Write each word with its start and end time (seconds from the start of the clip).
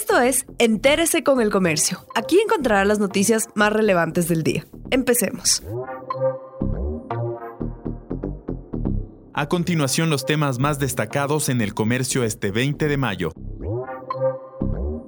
Esto 0.00 0.20
es 0.20 0.46
Entérese 0.58 1.24
con 1.24 1.40
el 1.40 1.50
Comercio. 1.50 2.06
Aquí 2.14 2.38
encontrará 2.38 2.84
las 2.84 3.00
noticias 3.00 3.48
más 3.56 3.72
relevantes 3.72 4.28
del 4.28 4.44
día. 4.44 4.64
Empecemos. 4.92 5.60
A 9.34 9.48
continuación 9.48 10.08
los 10.08 10.24
temas 10.24 10.60
más 10.60 10.78
destacados 10.78 11.48
en 11.48 11.60
el 11.60 11.74
comercio 11.74 12.22
este 12.22 12.52
20 12.52 12.86
de 12.86 12.96
mayo 12.96 13.32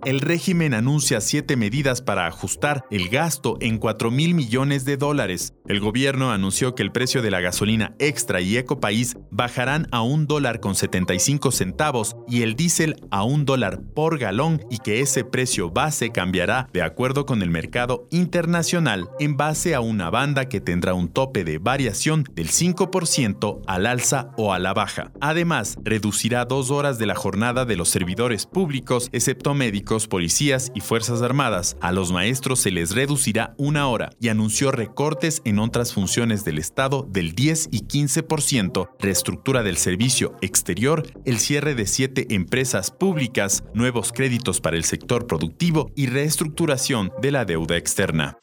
el 0.05 0.21
régimen 0.21 0.75
anuncia 0.75 1.21
siete 1.21 1.57
medidas 1.57 2.03
para 2.03 2.27
ajustar 2.27 2.85
el 2.91 3.09
gasto 3.09 3.57
en 3.61 3.79
4 3.79 4.11
mil 4.11 4.35
millones 4.35 4.85
de 4.85 4.97
dólares. 4.97 5.55
El 5.67 5.81
gobierno 5.81 6.33
anunció 6.33 6.75
que 6.75 6.83
el 6.83 6.93
precio 6.93 7.23
de 7.23 7.31
la 7.31 7.41
gasolina 7.41 7.95
extra 7.99 8.41
y 8.41 8.57
ecopaís 8.57 9.17
bajarán 9.31 9.89
a 9.93 10.03
un 10.03 10.27
dólar 10.27 10.61
con 10.61 10.75
75 10.75 11.53
centavos 11.53 12.17
y 12.29 12.43
el 12.43 12.57
diésel 12.57 12.97
a 13.11 13.25
un 13.25 13.45
dólar 13.45 13.83
por 13.95 14.19
galón 14.19 14.63
y 14.71 14.79
que 14.79 15.01
ese 15.01 15.25
precio 15.25 15.71
base 15.71 16.11
cambiará 16.11 16.69
de 16.73 16.83
acuerdo 16.83 17.27
con 17.27 17.43
el 17.43 17.51
mercado 17.51 18.07
internacional 18.11 19.11
en 19.19 19.37
base 19.37 19.75
a 19.75 19.81
una 19.81 20.11
banda 20.11 20.49
que 20.49 20.61
tendrá 20.61 20.95
un 20.95 21.09
tope 21.09 21.45
de 21.45 21.59
variación 21.59 22.25
del 22.35 22.49
5% 22.49 23.63
al 23.67 23.87
alza 23.87 24.31
o 24.37 24.53
a 24.53 24.59
la 24.59 24.73
baja. 24.73 25.13
Además, 25.21 25.79
reducirá 25.85 26.45
dos 26.45 26.71
horas 26.71 26.99
de 26.99 27.07
la 27.07 27.15
jornada 27.15 27.65
de 27.65 27.77
los 27.77 27.89
servidores 27.89 28.47
públicos, 28.47 29.09
excepto 29.13 29.55
médicos 29.55 29.90
policías 29.91 30.71
y 30.75 30.81
fuerzas 30.81 31.21
armadas. 31.21 31.77
A 31.81 31.91
los 31.91 32.13
maestros 32.13 32.61
se 32.61 32.71
les 32.71 32.95
reducirá 32.95 33.55
una 33.59 33.89
hora 33.89 34.11
y 34.21 34.29
anunció 34.29 34.71
recortes 34.71 35.43
en 35.45 35.59
otras 35.59 35.93
funciones 35.93 36.45
del 36.45 36.59
Estado 36.59 37.07
del 37.11 37.35
10 37.35 37.69
y 37.73 37.81
15%, 37.87 38.91
reestructura 39.01 39.63
del 39.63 39.77
servicio 39.77 40.37
exterior, 40.41 41.07
el 41.25 41.39
cierre 41.41 41.75
de 41.75 41.87
siete 41.87 42.27
empresas 42.35 42.91
públicas, 42.91 43.65
nuevos 43.75 44.13
créditos 44.13 44.61
para 44.61 44.77
el 44.77 44.85
sector 44.85 45.27
productivo 45.27 45.91
y 45.97 46.07
reestructuración 46.07 47.11
de 47.21 47.33
la 47.33 47.45
deuda 47.45 47.77
externa. 47.77 48.39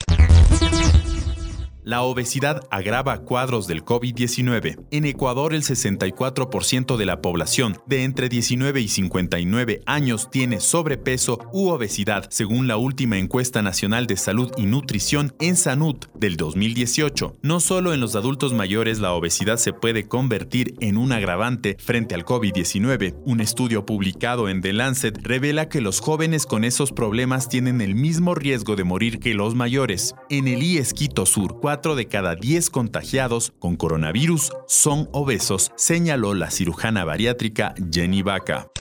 La 1.88 2.02
obesidad 2.02 2.68
agrava 2.70 3.20
cuadros 3.20 3.66
del 3.66 3.86
COVID-19. 3.86 4.78
En 4.92 5.06
Ecuador, 5.06 5.54
el 5.54 5.64
64% 5.64 6.98
de 6.98 7.06
la 7.06 7.22
población 7.22 7.78
de 7.86 8.04
entre 8.04 8.28
19 8.28 8.82
y 8.82 8.90
59 8.90 9.84
años 9.86 10.30
tiene 10.30 10.60
sobrepeso 10.60 11.40
u 11.54 11.70
obesidad, 11.70 12.28
según 12.30 12.68
la 12.68 12.76
última 12.76 13.18
encuesta 13.18 13.62
nacional 13.62 14.06
de 14.06 14.18
salud 14.18 14.52
y 14.58 14.66
nutrición 14.66 15.34
en 15.40 15.56
Sanud 15.56 15.96
del 16.14 16.36
2018. 16.36 17.38
No 17.42 17.62
solo 17.62 17.94
en 17.94 18.02
los 18.02 18.18
adultos 18.18 18.52
mayores 18.52 19.00
la 19.00 19.14
obesidad 19.14 19.56
se 19.56 19.72
puede 19.72 20.10
convertir 20.10 20.74
en 20.82 20.98
un 20.98 21.14
agravante 21.14 21.78
frente 21.80 22.16
al 22.16 22.26
COVID-19. 22.26 23.16
Un 23.24 23.40
estudio 23.40 23.86
publicado 23.86 24.50
en 24.50 24.60
The 24.60 24.74
Lancet 24.74 25.20
revela 25.24 25.70
que 25.70 25.80
los 25.80 26.02
jóvenes 26.02 26.48
con 26.48 26.66
esos 26.66 26.92
problemas 26.92 27.48
tienen 27.48 27.80
el 27.80 27.96
mismo 27.96 28.36
riesgo 28.36 28.76
de 28.76 28.84
morir 28.84 29.20
que 29.20 29.34
los 29.34 29.56
mayores. 29.56 30.16
En 30.30 30.50
el 30.50 30.64
IES 30.64 30.94
Sur, 31.24 31.62
de 31.78 32.08
cada 32.08 32.36
10 32.36 32.70
contagiados 32.72 33.54
con 33.60 33.76
coronavirus 33.76 34.52
son 34.68 35.10
obesos, 35.12 35.72
señaló 35.76 36.34
la 36.34 36.50
cirujana 36.50 37.06
bariátrica 37.06 37.76
Jenny 37.92 38.24
Vaca. 38.24 38.72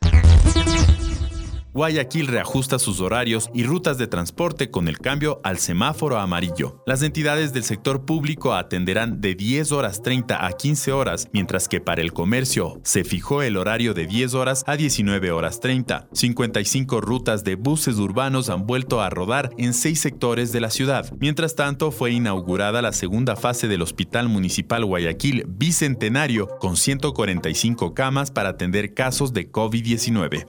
Guayaquil 1.76 2.26
reajusta 2.26 2.78
sus 2.78 3.02
horarios 3.02 3.50
y 3.52 3.64
rutas 3.64 3.98
de 3.98 4.06
transporte 4.06 4.70
con 4.70 4.88
el 4.88 4.98
cambio 4.98 5.42
al 5.44 5.58
semáforo 5.58 6.16
amarillo. 6.18 6.82
Las 6.86 7.02
entidades 7.02 7.52
del 7.52 7.64
sector 7.64 8.06
público 8.06 8.54
atenderán 8.54 9.20
de 9.20 9.34
10 9.34 9.72
horas 9.72 10.00
30 10.00 10.46
a 10.46 10.52
15 10.52 10.92
horas, 10.92 11.28
mientras 11.34 11.68
que 11.68 11.82
para 11.82 12.00
el 12.00 12.14
comercio 12.14 12.80
se 12.82 13.04
fijó 13.04 13.42
el 13.42 13.58
horario 13.58 13.92
de 13.92 14.06
10 14.06 14.32
horas 14.32 14.64
a 14.66 14.74
19 14.78 15.30
horas 15.32 15.60
30. 15.60 16.08
55 16.12 17.02
rutas 17.02 17.44
de 17.44 17.56
buses 17.56 17.96
urbanos 17.96 18.48
han 18.48 18.66
vuelto 18.66 19.02
a 19.02 19.10
rodar 19.10 19.50
en 19.58 19.74
seis 19.74 20.00
sectores 20.00 20.52
de 20.52 20.62
la 20.62 20.70
ciudad. 20.70 21.12
Mientras 21.20 21.56
tanto, 21.56 21.90
fue 21.90 22.10
inaugurada 22.10 22.80
la 22.80 22.94
segunda 22.94 23.36
fase 23.36 23.68
del 23.68 23.82
Hospital 23.82 24.30
Municipal 24.30 24.82
Guayaquil 24.86 25.44
Bicentenario 25.46 26.48
con 26.58 26.78
145 26.78 27.92
camas 27.92 28.30
para 28.30 28.48
atender 28.48 28.94
casos 28.94 29.34
de 29.34 29.52
COVID-19 29.52 30.46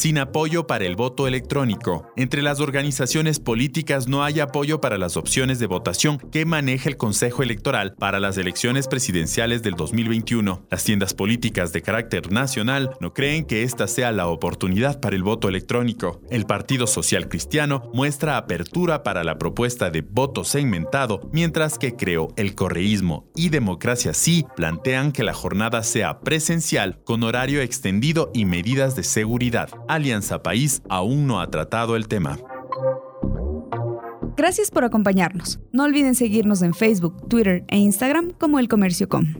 sin 0.00 0.16
apoyo 0.16 0.66
para 0.66 0.86
el 0.86 0.96
voto 0.96 1.28
electrónico. 1.28 2.10
Entre 2.16 2.40
las 2.40 2.60
organizaciones 2.60 3.38
políticas 3.38 4.08
no 4.08 4.24
hay 4.24 4.40
apoyo 4.40 4.80
para 4.80 4.96
las 4.96 5.18
opciones 5.18 5.58
de 5.58 5.66
votación 5.66 6.16
que 6.32 6.46
maneja 6.46 6.88
el 6.88 6.96
Consejo 6.96 7.42
Electoral 7.42 7.92
para 7.98 8.18
las 8.18 8.38
elecciones 8.38 8.88
presidenciales 8.88 9.62
del 9.62 9.74
2021. 9.74 10.64
Las 10.70 10.84
tiendas 10.84 11.12
políticas 11.12 11.74
de 11.74 11.82
carácter 11.82 12.32
nacional 12.32 12.96
no 13.00 13.12
creen 13.12 13.44
que 13.44 13.62
esta 13.62 13.86
sea 13.86 14.10
la 14.10 14.28
oportunidad 14.28 15.00
para 15.00 15.16
el 15.16 15.22
voto 15.22 15.50
electrónico. 15.50 16.22
El 16.30 16.46
Partido 16.46 16.86
Social 16.86 17.28
Cristiano 17.28 17.90
muestra 17.92 18.38
apertura 18.38 19.02
para 19.02 19.22
la 19.22 19.36
propuesta 19.36 19.90
de 19.90 20.00
voto 20.00 20.44
segmentado, 20.44 21.28
mientras 21.30 21.78
que 21.78 21.94
creo 21.94 22.28
el 22.38 22.54
correísmo 22.54 23.30
y 23.36 23.50
Democracia 23.50 24.14
Sí 24.14 24.46
plantean 24.56 25.12
que 25.12 25.24
la 25.24 25.34
jornada 25.34 25.82
sea 25.82 26.20
presencial 26.20 27.02
con 27.04 27.22
horario 27.22 27.60
extendido 27.60 28.30
y 28.32 28.46
medidas 28.46 28.96
de 28.96 29.02
seguridad. 29.02 29.68
Alianza 29.92 30.42
País 30.42 30.82
aún 30.88 31.26
no 31.26 31.40
ha 31.40 31.50
tratado 31.50 31.96
el 31.96 32.06
tema. 32.08 32.38
Gracias 34.36 34.70
por 34.70 34.84
acompañarnos. 34.84 35.60
No 35.72 35.84
olviden 35.84 36.14
seguirnos 36.14 36.62
en 36.62 36.72
Facebook, 36.72 37.28
Twitter 37.28 37.64
e 37.68 37.76
Instagram 37.76 38.32
como 38.38 38.58
El 38.58 38.68
Comercio 38.68 39.08
Com. 39.08 39.34